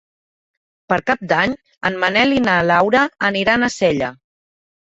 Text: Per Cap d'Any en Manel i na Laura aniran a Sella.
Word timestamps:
Per 0.93 0.97
Cap 1.09 1.21
d'Any 1.33 1.53
en 1.91 2.01
Manel 2.05 2.35
i 2.39 2.43
na 2.47 2.57
Laura 2.73 3.05
aniran 3.33 3.69
a 3.69 3.73
Sella. 3.79 4.13